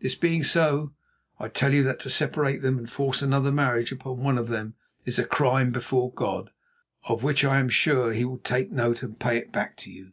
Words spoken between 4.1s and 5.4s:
one of them is a